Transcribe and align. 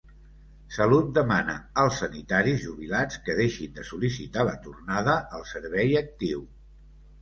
Salut 0.77 1.11
demana 1.17 1.55
als 1.83 1.99
sanitaris 2.05 2.59
jubilats 2.65 3.23
que 3.29 3.37
deixin 3.43 3.79
de 3.79 3.87
sol·licitar 3.93 4.51
la 4.53 4.59
tornada 4.67 5.23
al 5.41 5.51
servei 5.55 5.99
actiu 6.07 6.49